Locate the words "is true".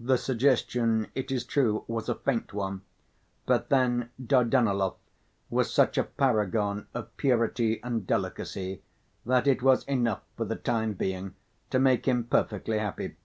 1.30-1.84